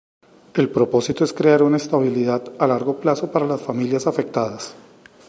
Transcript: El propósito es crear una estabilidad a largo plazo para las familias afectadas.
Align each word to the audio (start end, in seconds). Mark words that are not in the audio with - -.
El 0.55 0.67
propósito 0.69 1.23
es 1.23 1.31
crear 1.31 1.61
una 1.61 1.77
estabilidad 1.77 2.41
a 2.57 2.65
largo 2.65 2.99
plazo 2.99 3.31
para 3.31 3.45
las 3.45 3.61
familias 3.61 4.07
afectadas. 4.07 4.73